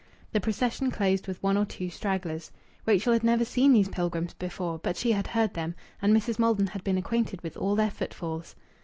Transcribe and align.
The 0.31 0.41
procession 0.41 0.89
closed 0.89 1.27
with 1.27 1.43
one 1.43 1.57
or 1.57 1.65
two 1.65 1.91
stragglers. 1.91 2.51
Rachel 2.87 3.13
had 3.13 3.23
never 3.23 3.45
seen 3.45 3.71
these 3.71 3.87
pilgrims 3.87 4.33
before, 4.33 4.79
but 4.79 4.97
she 4.97 5.11
had 5.11 5.27
heard 5.27 5.53
them; 5.53 5.75
and 6.01 6.11
Mrs. 6.11 6.39
Maldon 6.39 6.65
had 6.65 6.83
been 6.83 6.97
acquainted 6.97 7.39
with 7.43 7.55
all 7.55 7.75
their 7.75 7.91
footfalls. 7.91 8.55